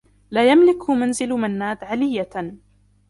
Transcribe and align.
لا 0.31 0.51
يملك 0.51 0.89
منزل 0.89 1.29
منّاد 1.29 1.83
علّيّة. 1.83 2.53